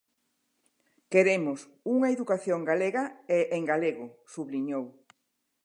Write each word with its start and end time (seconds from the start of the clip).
"Queremos 1.13 1.59
unha 1.93 2.09
educación 2.15 2.59
galega 2.69 3.03
e 3.37 3.39
en 3.57 3.63
galego", 3.71 4.05
subliñou. 4.33 4.85